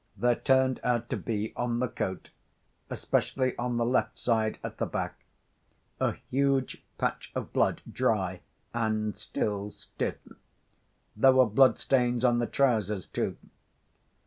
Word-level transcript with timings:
There 0.17 0.33
turned 0.33 0.79
out 0.83 1.09
to 1.11 1.15
be 1.15 1.53
on 1.55 1.77
the 1.77 1.87
coat, 1.87 2.31
especially 2.89 3.55
on 3.59 3.77
the 3.77 3.85
left 3.85 4.17
side 4.17 4.57
at 4.63 4.77
the 4.79 4.87
back, 4.87 5.23
a 5.99 6.13
huge 6.31 6.83
patch 6.97 7.31
of 7.35 7.53
blood, 7.53 7.83
dry, 7.87 8.39
and 8.73 9.15
still 9.15 9.69
stiff. 9.69 10.17
There 11.15 11.33
were 11.33 11.45
bloodstains 11.45 12.25
on 12.25 12.39
the 12.39 12.47
trousers, 12.47 13.05
too. 13.05 13.37